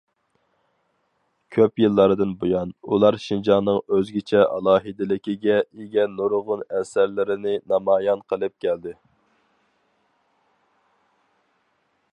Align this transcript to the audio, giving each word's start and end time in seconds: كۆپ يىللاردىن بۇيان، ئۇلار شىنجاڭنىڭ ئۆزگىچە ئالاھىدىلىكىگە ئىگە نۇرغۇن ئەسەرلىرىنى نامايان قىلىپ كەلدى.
كۆپ 1.55 1.81
يىللاردىن 1.81 2.31
بۇيان، 2.43 2.71
ئۇلار 2.93 3.17
شىنجاڭنىڭ 3.25 3.77
ئۆزگىچە 3.97 4.41
ئالاھىدىلىكىگە 4.55 5.59
ئىگە 5.61 6.07
نۇرغۇن 6.17 6.65
ئەسەرلىرىنى 6.79 7.55
نامايان 7.73 8.25
قىلىپ 8.33 8.57
كەلدى. 8.67 8.99